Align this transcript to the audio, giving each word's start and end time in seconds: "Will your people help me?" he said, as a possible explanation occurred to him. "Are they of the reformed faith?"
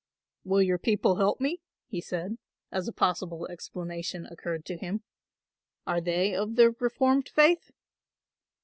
"Will 0.43 0.63
your 0.63 0.79
people 0.79 1.17
help 1.17 1.39
me?" 1.39 1.61
he 1.85 2.01
said, 2.01 2.39
as 2.71 2.87
a 2.87 2.91
possible 2.91 3.45
explanation 3.51 4.25
occurred 4.25 4.65
to 4.65 4.75
him. 4.77 5.03
"Are 5.85 6.01
they 6.01 6.33
of 6.33 6.55
the 6.55 6.71
reformed 6.71 7.29
faith?" 7.29 7.69